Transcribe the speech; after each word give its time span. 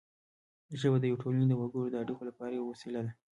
ژبه 0.79 0.97
د 0.99 1.03
یوې 1.09 1.17
ټولنې 1.21 1.45
د 1.47 1.53
وګړو 1.61 1.91
د 1.91 1.95
اړیکو 2.01 2.23
لپاره 2.29 2.51
یوه 2.53 2.69
وسیله 2.73 3.01
ده 3.05 3.11